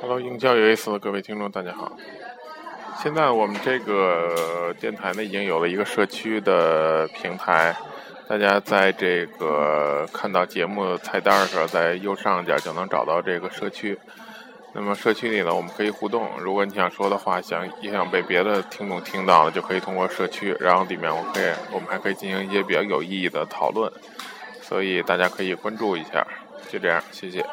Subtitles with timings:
[0.00, 1.92] Hello，英教有意思的各位听众，大家好。
[3.00, 7.76] 现在我们这个电台呢，已经有了一个社区的平台，
[8.26, 13.96] 大家在这个看到节目菜单的时候，在右上角就能找到这个社区。
[14.72, 16.28] 那么社区里呢，我们可以互动。
[16.40, 23.92] 如果你想说的话，想也想被别的听众听到了，就可以通过社区，然后里面我可以，我们还可以进行一些比较有意义的讨论。
[24.60, 26.26] 所以大家可以关注一下。
[26.68, 27.46] 就这样，谢谢。